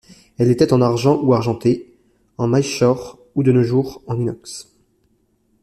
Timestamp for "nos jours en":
3.51-4.19